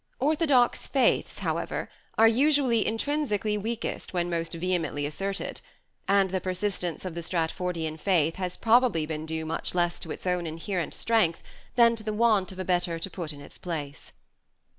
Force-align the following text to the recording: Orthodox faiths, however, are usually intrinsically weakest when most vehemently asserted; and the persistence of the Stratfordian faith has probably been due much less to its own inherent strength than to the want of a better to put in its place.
Orthodox 0.19 0.87
faiths, 0.87 1.37
however, 1.37 1.87
are 2.17 2.27
usually 2.27 2.87
intrinsically 2.87 3.55
weakest 3.55 4.13
when 4.15 4.31
most 4.31 4.51
vehemently 4.53 5.05
asserted; 5.05 5.61
and 6.07 6.31
the 6.31 6.41
persistence 6.41 7.05
of 7.05 7.13
the 7.13 7.21
Stratfordian 7.21 7.99
faith 7.99 8.37
has 8.37 8.57
probably 8.57 9.05
been 9.05 9.27
due 9.27 9.45
much 9.45 9.75
less 9.75 9.99
to 9.99 10.09
its 10.09 10.25
own 10.25 10.47
inherent 10.47 10.95
strength 10.95 11.43
than 11.75 11.95
to 11.95 12.03
the 12.03 12.13
want 12.13 12.51
of 12.51 12.57
a 12.57 12.65
better 12.65 12.97
to 12.97 13.09
put 13.11 13.31
in 13.31 13.41
its 13.41 13.59
place. 13.59 14.11